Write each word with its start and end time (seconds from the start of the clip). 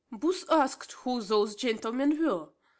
Booth 0.11 0.45
asked 0.49 0.93
who 0.93 1.21
those 1.21 1.53
gentlemen 1.53 2.19
were. 2.25 2.47